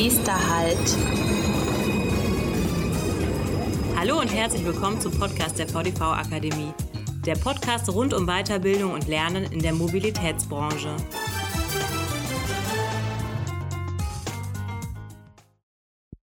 [0.00, 0.78] Nächster Halt.
[3.96, 6.72] Hallo und herzlich willkommen zum Podcast der VDV Akademie.
[7.26, 10.94] Der Podcast rund um Weiterbildung und Lernen in der Mobilitätsbranche.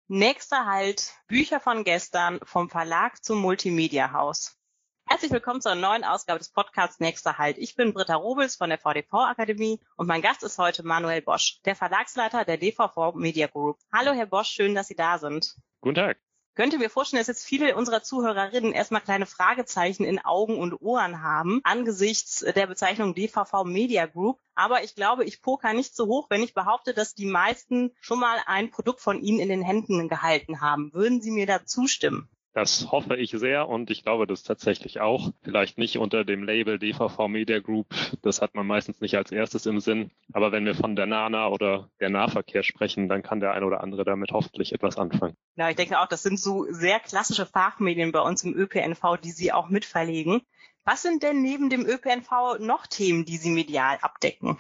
[0.09, 4.59] Nächster Halt, Bücher von gestern vom Verlag zum Multimedia Haus.
[5.07, 7.59] Herzlich willkommen zur neuen Ausgabe des Podcasts Nächster Halt.
[7.59, 11.61] Ich bin Britta Robels von der VDV Akademie und mein Gast ist heute Manuel Bosch,
[11.65, 13.79] der Verlagsleiter der DVV Media Group.
[13.93, 15.57] Hallo Herr Bosch, schön, dass Sie da sind.
[15.81, 16.19] Guten Tag
[16.55, 21.23] könnte mir vorstellen, dass jetzt viele unserer Zuhörerinnen erstmal kleine Fragezeichen in Augen und Ohren
[21.23, 24.41] haben angesichts der Bezeichnung DVV Media Group.
[24.55, 28.21] Aber ich glaube, ich poker nicht so hoch, wenn ich behaupte, dass die meisten schon
[28.21, 30.93] mal ein Produkt von Ihnen in den Händen gehalten haben.
[30.95, 32.29] Würden Sie mir da zustimmen?
[32.55, 35.33] Das hoffe ich sehr und ich glaube das tatsächlich auch.
[35.43, 37.89] Vielleicht nicht unter dem Label DVV Media Group,
[38.23, 40.13] das hat man meistens nicht als erstes im Sinn.
[40.33, 43.83] Aber wenn wir von der Nana oder der Nahverkehr sprechen, dann kann der ein oder
[43.83, 45.37] andere damit hoffentlich etwas anfangen.
[45.57, 49.33] Ja, ich denke auch, das sind so sehr klassische Fachmedien bei uns im ÖPNV, die
[49.33, 50.41] Sie auch mitverlegen.
[50.85, 54.59] Was sind denn neben dem ÖPNV noch Themen, die Sie medial abdecken?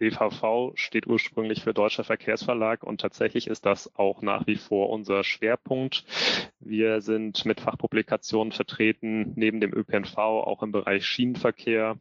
[0.00, 5.24] DVV steht ursprünglich für Deutscher Verkehrsverlag und tatsächlich ist das auch nach wie vor unser
[5.24, 6.04] Schwerpunkt.
[6.60, 11.98] Wir sind mit Fachpublikationen vertreten, neben dem ÖPNV auch im Bereich Schienenverkehr,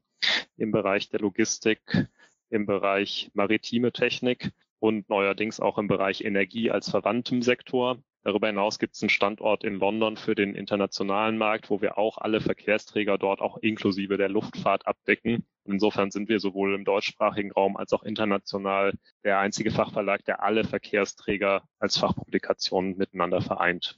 [0.58, 2.08] im Bereich der Logistik,
[2.50, 7.98] im Bereich maritime Technik und neuerdings auch im Bereich Energie als verwandtem Sektor.
[8.26, 12.18] Darüber hinaus gibt es einen Standort in London für den internationalen Markt, wo wir auch
[12.18, 15.46] alle Verkehrsträger dort auch inklusive der Luftfahrt abdecken.
[15.64, 20.42] Und insofern sind wir sowohl im deutschsprachigen Raum als auch international der einzige Fachverlag, der
[20.42, 23.96] alle Verkehrsträger als Fachpublikationen miteinander vereint.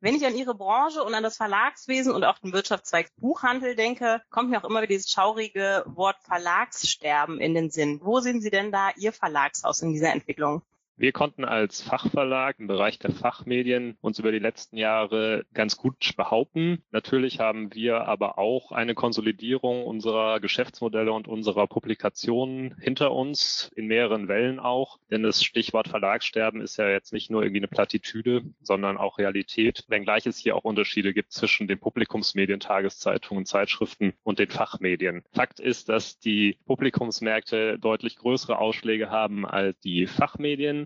[0.00, 4.22] Wenn ich an Ihre Branche und an das Verlagswesen und auch den Wirtschaftszweig Buchhandel denke,
[4.30, 8.00] kommt mir auch immer wieder dieses schaurige Wort Verlagssterben in den Sinn.
[8.02, 10.62] Wo sehen Sie denn da Ihr Verlagshaus in dieser Entwicklung?
[10.98, 16.16] Wir konnten als Fachverlag im Bereich der Fachmedien uns über die letzten Jahre ganz gut
[16.16, 16.82] behaupten.
[16.90, 23.88] Natürlich haben wir aber auch eine Konsolidierung unserer Geschäftsmodelle und unserer Publikationen hinter uns, in
[23.88, 24.96] mehreren Wellen auch.
[25.10, 29.84] Denn das Stichwort Verlagssterben ist ja jetzt nicht nur irgendwie eine Plattitüde, sondern auch Realität,
[29.88, 35.24] wenngleich es hier auch Unterschiede gibt zwischen den Publikumsmedien, Tageszeitungen, Zeitschriften und den Fachmedien.
[35.34, 40.85] Fakt ist, dass die Publikumsmärkte deutlich größere Ausschläge haben als die Fachmedien.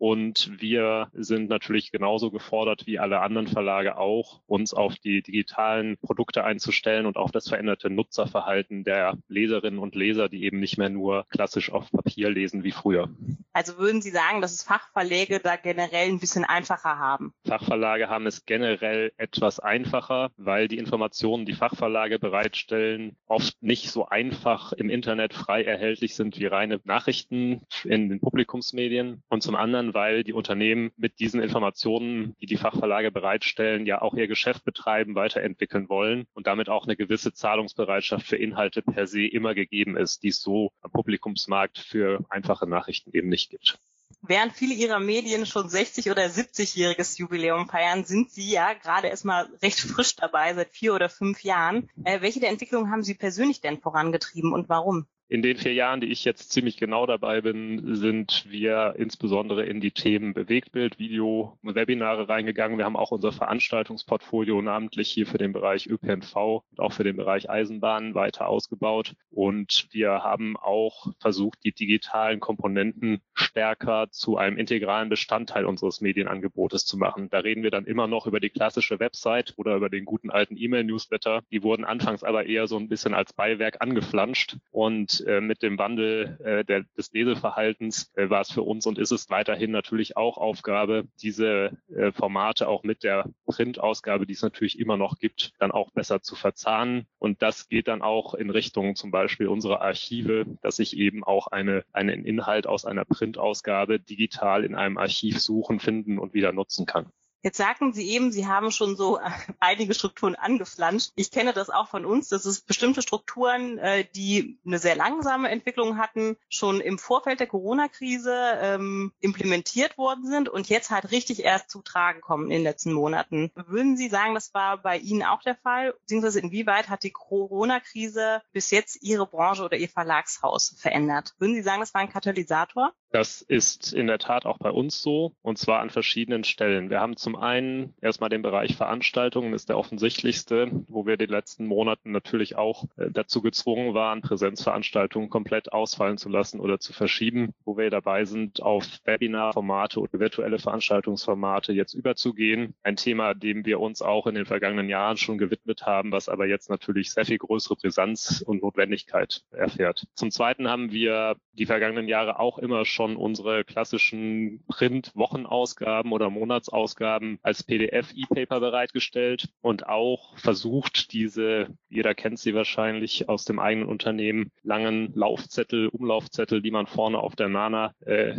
[0.00, 5.98] Und wir sind natürlich genauso gefordert wie alle anderen Verlage auch, uns auf die digitalen
[5.98, 10.88] Produkte einzustellen und auf das veränderte Nutzerverhalten der Leserinnen und Leser, die eben nicht mehr
[10.88, 13.10] nur klassisch auf Papier lesen wie früher.
[13.52, 17.34] Also würden Sie sagen, dass es Fachverlage da generell ein bisschen einfacher haben?
[17.46, 24.06] Fachverlage haben es generell etwas einfacher, weil die Informationen, die Fachverlage bereitstellen, oft nicht so
[24.06, 29.22] einfach im Internet frei erhältlich sind wie reine Nachrichten in den Publikumsmedien.
[29.28, 34.14] Und zum anderen weil die Unternehmen mit diesen Informationen, die die Fachverlage bereitstellen, ja auch
[34.14, 39.26] ihr Geschäft betreiben, weiterentwickeln wollen und damit auch eine gewisse Zahlungsbereitschaft für Inhalte per se
[39.26, 43.78] immer gegeben ist, die es so am Publikumsmarkt für einfache Nachrichten eben nicht gibt.
[44.22, 49.48] Während viele ihrer Medien schon 60 oder 70-jähriges Jubiläum feiern, sind sie ja gerade erstmal
[49.62, 51.88] recht frisch dabei, seit vier oder fünf Jahren.
[52.04, 55.06] Äh, welche der Entwicklungen haben Sie persönlich denn vorangetrieben und warum?
[55.30, 59.80] In den vier Jahren, die ich jetzt ziemlich genau dabei bin, sind wir insbesondere in
[59.80, 62.78] die Themen Bewegtbild, Video, Webinare reingegangen.
[62.78, 67.16] Wir haben auch unser Veranstaltungsportfolio namentlich hier für den Bereich ÖPNV und auch für den
[67.16, 69.14] Bereich Eisenbahn weiter ausgebaut.
[69.30, 76.86] Und wir haben auch versucht, die digitalen Komponenten stärker zu einem integralen Bestandteil unseres Medienangebotes
[76.86, 77.30] zu machen.
[77.30, 80.56] Da reden wir dann immer noch über die klassische Website oder über den guten alten
[80.56, 81.42] E-Mail-Newsletter.
[81.52, 85.78] Die wurden anfangs aber eher so ein bisschen als Beiwerk angeflanscht und äh, mit dem
[85.78, 90.16] Wandel äh, der, des Leseverhaltens äh, war es für uns und ist es weiterhin natürlich
[90.16, 95.52] auch Aufgabe, diese äh, Formate auch mit der Printausgabe, die es natürlich immer noch gibt,
[95.58, 97.06] dann auch besser zu verzahnen.
[97.18, 101.48] Und das geht dann auch in Richtung zum Beispiel unserer Archive, dass ich eben auch
[101.48, 106.86] eine, einen Inhalt aus einer Printausgabe digital in einem Archiv suchen, finden und wieder nutzen
[106.86, 107.12] kann.
[107.42, 109.18] Jetzt sagten Sie eben, Sie haben schon so
[109.60, 111.12] einige Strukturen angeflanscht.
[111.14, 115.48] Ich kenne das auch von uns, dass es bestimmte Strukturen, äh, die eine sehr langsame
[115.48, 121.42] Entwicklung hatten, schon im Vorfeld der Corona-Krise ähm, implementiert worden sind und jetzt halt richtig
[121.42, 123.50] erst zu tragen kommen in den letzten Monaten.
[123.54, 125.94] Würden Sie sagen, das war bei Ihnen auch der Fall?
[126.02, 131.34] Beziehungsweise inwieweit hat die Corona-Krise bis jetzt Ihre Branche oder Ihr Verlagshaus verändert?
[131.38, 132.92] Würden Sie sagen, das war ein Katalysator?
[133.12, 136.90] Das ist in der Tat auch bei uns so und zwar an verschiedenen Stellen.
[136.90, 141.66] Wir haben zum einen erstmal den Bereich Veranstaltungen, ist der offensichtlichste, wo wir die letzten
[141.66, 147.52] Monaten natürlich auch äh, dazu gezwungen waren, Präsenzveranstaltungen komplett ausfallen zu lassen oder zu verschieben,
[147.64, 152.74] wo wir dabei sind, auf Webinarformate oder virtuelle Veranstaltungsformate jetzt überzugehen.
[152.84, 156.46] Ein Thema, dem wir uns auch in den vergangenen Jahren schon gewidmet haben, was aber
[156.46, 160.06] jetzt natürlich sehr viel größere Brisanz und Notwendigkeit erfährt.
[160.14, 166.28] Zum Zweiten haben wir die vergangenen Jahre auch immer schon schon unsere klassischen Print-Wochenausgaben oder
[166.28, 173.88] Monatsausgaben als PDF-E-Paper bereitgestellt und auch versucht, diese, jeder kennt sie wahrscheinlich aus dem eigenen
[173.88, 178.34] Unternehmen, langen Laufzettel, Umlaufzettel, die man vorne auf der Nana äh,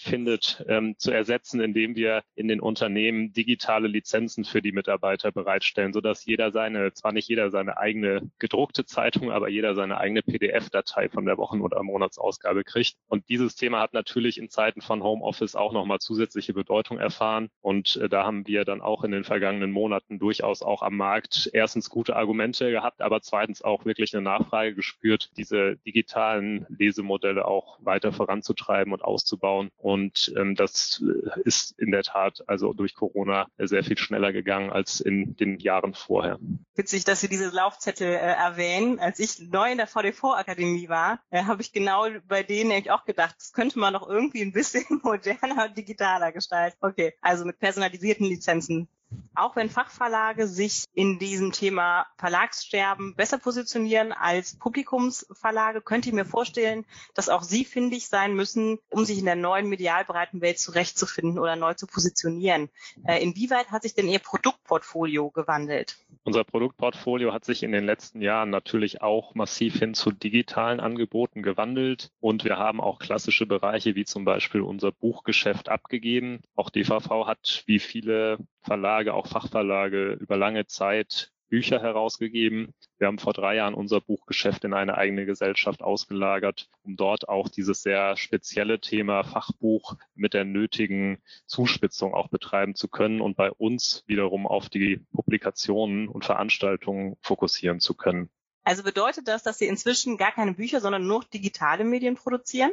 [0.00, 5.92] findet, ähm, zu ersetzen, indem wir in den Unternehmen digitale Lizenzen für die Mitarbeiter bereitstellen,
[5.92, 11.08] sodass jeder seine, zwar nicht jeder seine eigene gedruckte Zeitung, aber jeder seine eigene PDF-Datei
[11.08, 12.94] von der Wochen- oder Monatsausgabe kriegt.
[13.08, 17.50] Und dieses Thema hat natürlich in Zeiten von Homeoffice auch nochmal zusätzliche Bedeutung erfahren.
[17.60, 21.50] Und äh, da haben wir dann auch in den vergangenen Monaten durchaus auch am Markt
[21.52, 27.78] erstens gute Argumente gehabt, aber zweitens auch wirklich eine Nachfrage gespürt, diese digitalen Lesemodelle auch
[27.80, 29.70] weiter voranzutreiben und auszubauen.
[29.76, 34.70] Und ähm, das äh, ist in der Tat also durch Corona sehr viel schneller gegangen
[34.70, 36.38] als in den Jahren vorher.
[36.74, 38.98] Witzig, dass Sie diese Laufzettel äh, erwähnen.
[38.98, 43.04] Als ich neu in der VDV-Akademie war, äh, habe ich genau bei denen nämlich auch
[43.04, 46.76] gedacht, das könnte man noch irgendwie ein bisschen moderner und digitaler gestalten.
[46.80, 48.88] Okay, also mit personalisierten Lizenzen
[49.34, 56.24] auch wenn Fachverlage sich in diesem Thema Verlagssterben besser positionieren als Publikumsverlage, könnte ich mir
[56.24, 56.84] vorstellen,
[57.14, 61.38] dass auch sie findig sein müssen, um sich in der neuen medial breiten Welt zurechtzufinden
[61.38, 62.70] oder neu zu positionieren.
[63.06, 65.96] Äh, inwieweit hat sich denn Ihr Produktportfolio gewandelt?
[66.22, 71.42] Unser Produktportfolio hat sich in den letzten Jahren natürlich auch massiv hin zu digitalen Angeboten
[71.42, 76.40] gewandelt und wir haben auch klassische Bereiche wie zum Beispiel unser Buchgeschäft abgegeben.
[76.54, 82.74] Auch DVV hat wie viele Verlage, auch Fachverlage über lange Zeit Bücher herausgegeben.
[82.98, 87.48] Wir haben vor drei Jahren unser Buchgeschäft in eine eigene Gesellschaft ausgelagert, um dort auch
[87.48, 93.52] dieses sehr spezielle Thema Fachbuch mit der nötigen Zuspitzung auch betreiben zu können und bei
[93.52, 98.30] uns wiederum auf die Publikationen und Veranstaltungen fokussieren zu können.
[98.64, 102.72] Also bedeutet das, dass Sie inzwischen gar keine Bücher, sondern nur digitale Medien produzieren?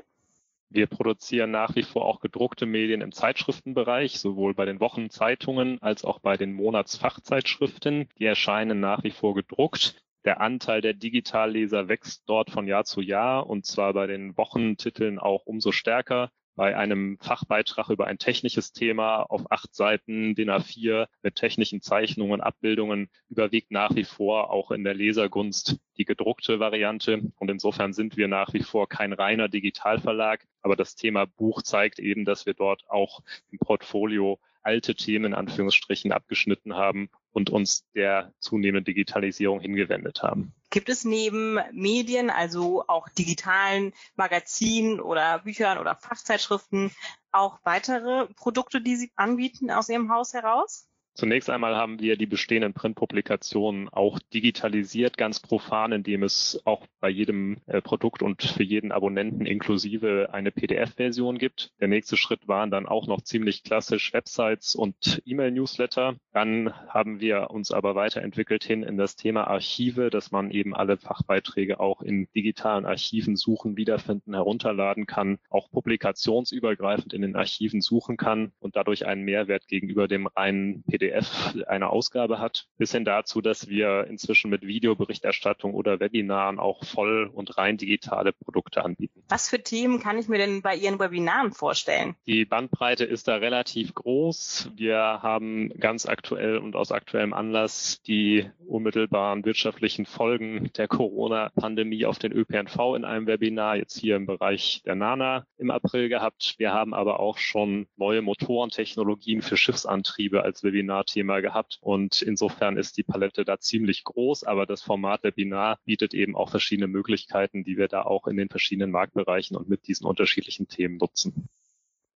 [0.73, 6.05] Wir produzieren nach wie vor auch gedruckte Medien im Zeitschriftenbereich, sowohl bei den Wochenzeitungen als
[6.05, 8.07] auch bei den Monatsfachzeitschriften.
[8.17, 10.01] Die erscheinen nach wie vor gedruckt.
[10.23, 15.19] Der Anteil der Digitalleser wächst dort von Jahr zu Jahr und zwar bei den Wochentiteln
[15.19, 21.07] auch umso stärker bei einem Fachbeitrag über ein technisches Thema auf acht Seiten DIN A4
[21.23, 27.21] mit technischen Zeichnungen, Abbildungen überwiegt nach wie vor auch in der Lesergunst die gedruckte Variante.
[27.37, 30.45] Und insofern sind wir nach wie vor kein reiner Digitalverlag.
[30.61, 35.33] Aber das Thema Buch zeigt eben, dass wir dort auch im Portfolio alte Themen in
[35.33, 40.53] Anführungsstrichen abgeschnitten haben und uns der zunehmenden Digitalisierung hingewendet haben.
[40.71, 46.91] Gibt es neben Medien, also auch digitalen Magazinen oder Büchern oder Fachzeitschriften,
[47.33, 50.87] auch weitere Produkte, die Sie anbieten aus Ihrem Haus heraus?
[51.13, 57.09] Zunächst einmal haben wir die bestehenden Printpublikationen auch digitalisiert, ganz profan, indem es auch bei
[57.09, 61.73] jedem äh, Produkt und für jeden Abonnenten inklusive eine PDF-Version gibt.
[61.81, 66.15] Der nächste Schritt waren dann auch noch ziemlich klassisch Websites und E-Mail-Newsletter.
[66.31, 70.97] Dann haben wir uns aber weiterentwickelt hin in das Thema Archive, dass man eben alle
[70.97, 78.17] Fachbeiträge auch in digitalen Archiven suchen, wiederfinden, herunterladen kann, auch publikationsübergreifend in den Archiven suchen
[78.17, 83.05] kann und dadurch einen Mehrwert gegenüber dem reinen PDF PDF eine Ausgabe hat, bis hin
[83.05, 89.23] dazu, dass wir inzwischen mit Videoberichterstattung oder Webinaren auch voll und rein digitale Produkte anbieten.
[89.29, 92.15] Was für Themen kann ich mir denn bei Ihren Webinaren vorstellen?
[92.25, 94.71] Die Bandbreite ist da relativ groß.
[94.75, 102.19] Wir haben ganz aktuell und aus aktuellem Anlass die unmittelbaren wirtschaftlichen Folgen der Corona-Pandemie auf
[102.19, 106.55] den ÖPNV in einem Webinar jetzt hier im Bereich der Nana im April gehabt.
[106.57, 111.77] Wir haben aber auch schon neue Motorentechnologien für Schiffsantriebe als Webinar Webinar-Thema gehabt.
[111.81, 116.49] Und insofern ist die Palette da ziemlich groß, aber das Format Webinar bietet eben auch
[116.49, 120.97] verschiedene Möglichkeiten, die wir da auch in den verschiedenen Marktbereichen und mit diesen unterschiedlichen Themen
[120.97, 121.49] nutzen.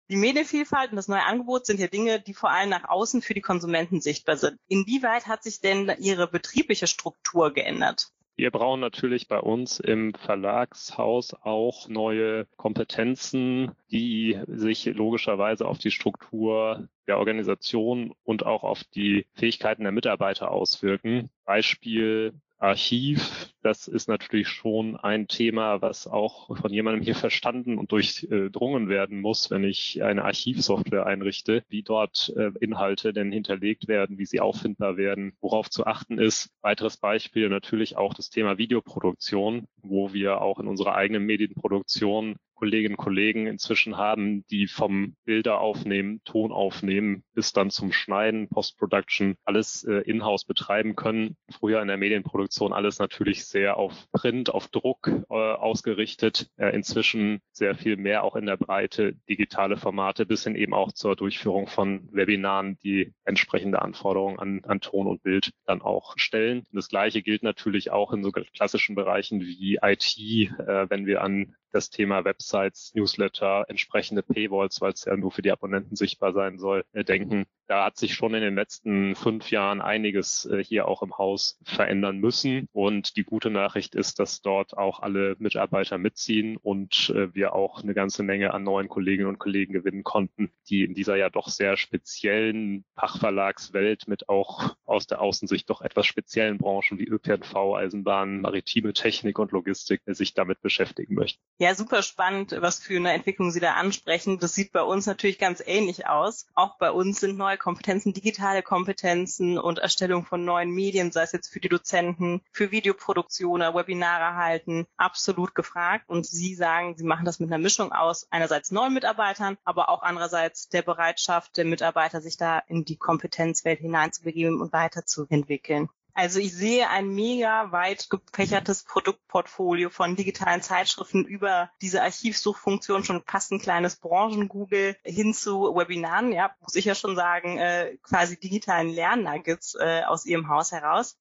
[0.08, 3.34] Die Medienvielfalt und das neue Angebot sind ja Dinge, die vor allem nach außen für
[3.34, 4.56] die Konsumenten sichtbar sind.
[4.68, 8.12] Inwieweit hat sich denn Ihre betriebliche Struktur geändert?
[8.36, 15.90] Wir brauchen natürlich bei uns im Verlagshaus auch neue Kompetenzen, die sich logischerweise auf die
[15.90, 21.30] Struktur der Organisation und auch auf die Fähigkeiten der Mitarbeiter auswirken.
[21.46, 27.92] Beispiel Archiv, das ist natürlich schon ein Thema, was auch von jemandem hier verstanden und
[27.92, 34.18] durchdrungen werden muss, wenn ich eine Archivsoftware einrichte, wie dort äh, Inhalte denn hinterlegt werden,
[34.18, 36.50] wie sie auffindbar werden, worauf zu achten ist.
[36.62, 42.94] Weiteres Beispiel natürlich auch das Thema Videoproduktion, wo wir auch in unserer eigenen Medienproduktion Kolleginnen
[42.94, 49.36] und Kollegen inzwischen haben, die vom Bilder aufnehmen, Ton aufnehmen, bis dann zum Schneiden, Post-Production
[49.44, 51.36] alles äh, in-house betreiben können.
[51.50, 56.48] Früher in der Medienproduktion alles natürlich sehr auf Print, auf Druck äh, ausgerichtet.
[56.56, 60.92] Äh, inzwischen sehr viel mehr auch in der Breite digitale Formate bis hin eben auch
[60.92, 66.64] zur Durchführung von Webinaren, die entsprechende Anforderungen an, an Ton und Bild dann auch stellen.
[66.72, 71.54] Das Gleiche gilt natürlich auch in so klassischen Bereichen wie IT, äh, wenn wir an
[71.72, 76.58] das Thema Websites, Newsletter, entsprechende Paywalls, weil es ja nur für die Abonnenten sichtbar sein
[76.58, 77.46] soll, äh, denken.
[77.68, 81.58] Da hat sich schon in den letzten fünf Jahren einiges äh, hier auch im Haus
[81.64, 82.68] verändern müssen.
[82.72, 87.82] Und die gute Nachricht ist, dass dort auch alle Mitarbeiter mitziehen und äh, wir auch
[87.82, 91.48] eine ganze Menge an neuen Kolleginnen und Kollegen gewinnen konnten, die in dieser ja doch
[91.48, 98.40] sehr speziellen Fachverlagswelt mit auch aus der Außensicht doch etwas speziellen Branchen wie ÖPNV, Eisenbahn,
[98.40, 101.42] maritime Technik und Logistik sich damit beschäftigen möchten.
[101.58, 104.38] Ja, super spannend, was für eine Entwicklung Sie da ansprechen.
[104.38, 106.46] Das sieht bei uns natürlich ganz ähnlich aus.
[106.54, 111.32] Auch bei uns sind neue Kompetenzen, digitale Kompetenzen und Erstellung von neuen Medien, sei es
[111.32, 116.04] jetzt für die Dozenten, für Videoproduktionen, Webinare halten, absolut gefragt.
[116.08, 120.02] Und Sie sagen, Sie machen das mit einer Mischung aus einerseits neuen Mitarbeitern, aber auch
[120.02, 125.88] andererseits der Bereitschaft der Mitarbeiter, sich da in die Kompetenzwelt hineinzubegeben und weiterzuentwickeln.
[126.16, 133.22] Also ich sehe ein mega weit gefächertes Produktportfolio von digitalen Zeitschriften über diese Archivsuchfunktion schon
[133.26, 138.40] fast ein kleines Branchen-Google hin zu Webinaren, ja, muss ich ja schon sagen, äh, quasi
[138.40, 141.18] digitalen Lernnuggets äh, aus Ihrem Haus heraus.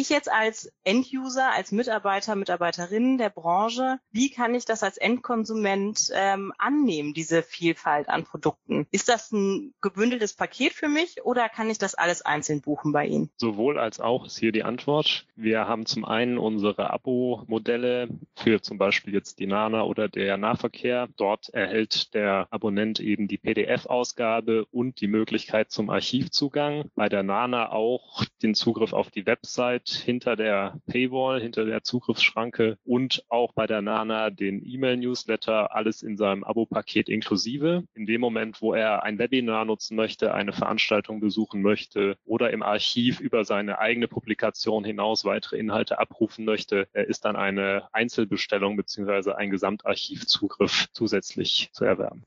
[0.00, 6.12] Ich jetzt als Enduser, als Mitarbeiter, Mitarbeiterin der Branche, wie kann ich das als Endkonsument
[6.14, 8.86] ähm, annehmen, diese Vielfalt an Produkten?
[8.92, 13.06] Ist das ein gebündeltes Paket für mich oder kann ich das alles einzeln buchen bei
[13.06, 13.30] Ihnen?
[13.38, 15.26] Sowohl als auch ist hier die Antwort.
[15.34, 21.08] Wir haben zum einen unsere Abo-Modelle für zum Beispiel jetzt die Nana oder der Nahverkehr.
[21.16, 26.88] Dort erhält der Abonnent eben die PDF-Ausgabe und die Möglichkeit zum Archivzugang.
[26.94, 31.82] Bei der Nana auch den Zugriff auf die Website Website hinter der Paywall, hinter der
[31.82, 37.84] Zugriffsschranke und auch bei der Nana den E-Mail-Newsletter, alles in seinem Abo-Paket inklusive.
[37.94, 42.62] In dem Moment, wo er ein Webinar nutzen möchte, eine Veranstaltung besuchen möchte oder im
[42.62, 49.36] Archiv über seine eigene Publikation hinaus weitere Inhalte abrufen möchte, ist dann eine Einzelbestellung beziehungsweise
[49.36, 52.24] ein Gesamtarchivzugriff zusätzlich zu erwerben.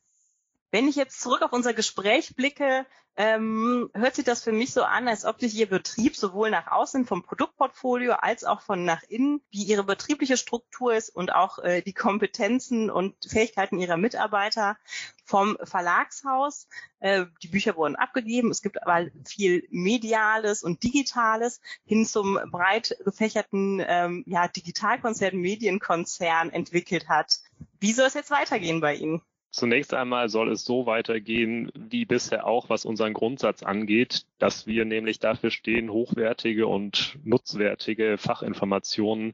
[0.71, 2.85] Wenn ich jetzt zurück auf unser Gespräch blicke,
[3.17, 6.67] ähm, hört sich das für mich so an, als ob sich Ihr Betrieb sowohl nach
[6.67, 11.59] außen vom Produktportfolio als auch von nach innen, wie Ihre betriebliche Struktur ist und auch
[11.59, 14.77] äh, die Kompetenzen und Fähigkeiten Ihrer Mitarbeiter
[15.25, 16.69] vom Verlagshaus.
[16.99, 18.49] Äh, die Bücher wurden abgegeben.
[18.49, 26.49] Es gibt aber viel Mediales und Digitales hin zum breit gefächerten ähm, ja, Digitalkonzern, Medienkonzern
[26.49, 27.39] entwickelt hat.
[27.81, 29.21] Wie soll es jetzt weitergehen bei Ihnen?
[29.51, 34.85] Zunächst einmal soll es so weitergehen wie bisher auch, was unseren Grundsatz angeht, dass wir
[34.85, 39.33] nämlich dafür stehen, hochwertige und nutzwertige Fachinformationen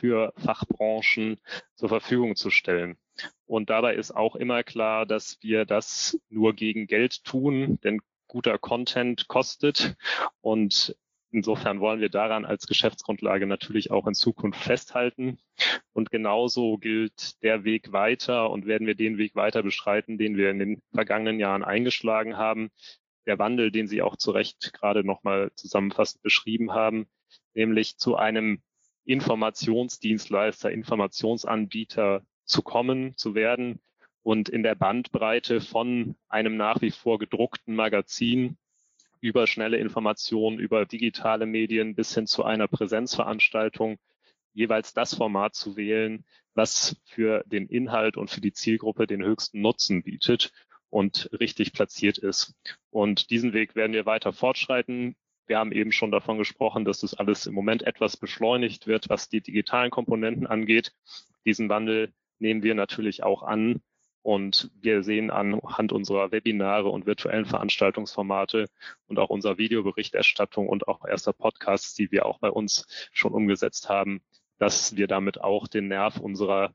[0.00, 1.38] für Fachbranchen
[1.76, 2.98] zur Verfügung zu stellen.
[3.46, 8.58] Und dabei ist auch immer klar, dass wir das nur gegen Geld tun, denn guter
[8.58, 9.94] Content kostet
[10.40, 10.96] und
[11.34, 15.38] Insofern wollen wir daran als Geschäftsgrundlage natürlich auch in Zukunft festhalten.
[15.94, 20.50] Und genauso gilt der Weg weiter und werden wir den Weg weiter beschreiten, den wir
[20.50, 22.70] in den vergangenen Jahren eingeschlagen haben.
[23.26, 27.06] Der Wandel, den Sie auch zu Recht gerade nochmal zusammenfassend beschrieben haben,
[27.54, 28.60] nämlich zu einem
[29.04, 33.80] Informationsdienstleister, Informationsanbieter zu kommen, zu werden
[34.22, 38.58] und in der Bandbreite von einem nach wie vor gedruckten Magazin
[39.22, 43.98] über schnelle Informationen, über digitale Medien bis hin zu einer Präsenzveranstaltung
[44.52, 46.24] jeweils das Format zu wählen,
[46.54, 50.52] was für den Inhalt und für die Zielgruppe den höchsten Nutzen bietet
[50.90, 52.54] und richtig platziert ist.
[52.90, 55.16] Und diesen Weg werden wir weiter fortschreiten.
[55.46, 59.28] Wir haben eben schon davon gesprochen, dass das alles im Moment etwas beschleunigt wird, was
[59.28, 60.92] die digitalen Komponenten angeht.
[61.46, 63.80] Diesen Wandel nehmen wir natürlich auch an
[64.22, 68.66] und wir sehen anhand unserer Webinare und virtuellen Veranstaltungsformate
[69.08, 73.88] und auch unserer Videoberichterstattung und auch erster Podcasts, die wir auch bei uns schon umgesetzt
[73.88, 74.22] haben,
[74.58, 76.74] dass wir damit auch den Nerv unserer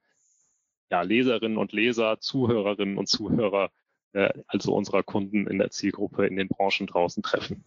[0.89, 3.72] ja, Leserinnen und Leser, Zuhörerinnen und Zuhörer,
[4.13, 7.63] äh, also unserer Kunden in der Zielgruppe in den Branchen draußen treffen.